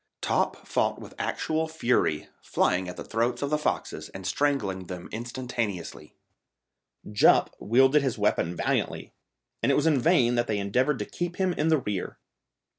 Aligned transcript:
Top 0.21 0.65
fought 0.67 0.99
with 0.99 1.13
actual 1.19 1.67
fury, 1.67 2.27
flying 2.41 2.89
at 2.89 2.97
the 2.97 3.03
throats 3.03 3.43
of 3.43 3.51
the 3.51 3.57
foxes 3.59 4.09
and 4.09 4.25
strangling 4.25 4.85
them 4.85 5.07
instantaneously. 5.11 6.15
Jup 7.11 7.55
wielded 7.59 8.01
his 8.01 8.17
weapon 8.17 8.55
valiantly, 8.55 9.13
and 9.61 9.71
it 9.71 9.75
was 9.75 9.85
in 9.85 9.99
vain 9.99 10.33
that 10.33 10.47
they 10.47 10.57
endeavoured 10.57 10.97
to 10.97 11.05
keep 11.05 11.35
him 11.35 11.53
in 11.53 11.67
the 11.67 11.77
rear. 11.77 12.17